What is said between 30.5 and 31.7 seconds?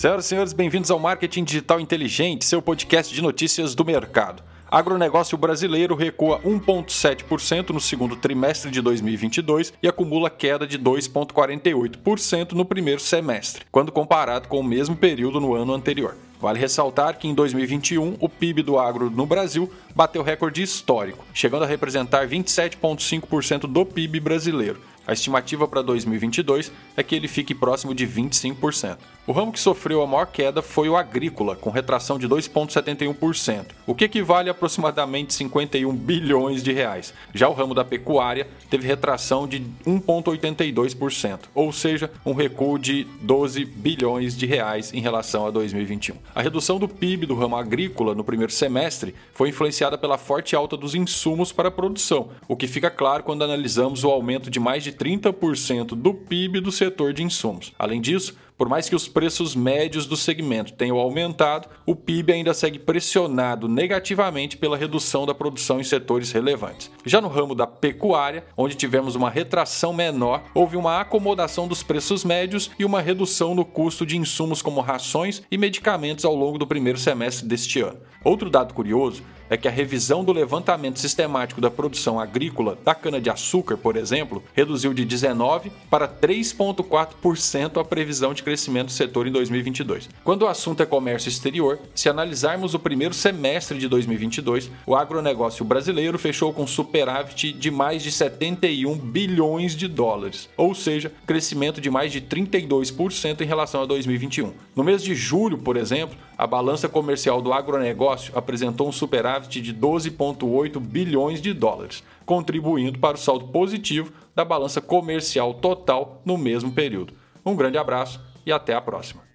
foi o agrícola, com